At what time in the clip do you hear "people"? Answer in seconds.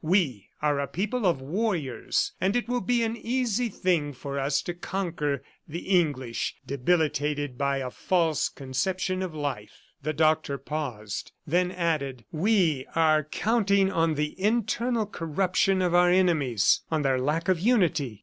0.87-1.27